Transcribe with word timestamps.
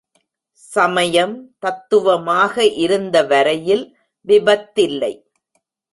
சமயம், 0.71 1.35
தத்துவமாக 1.59 2.65
இருந்தவரையில் 2.65 3.85
விபத்தில்லை. 4.27 5.13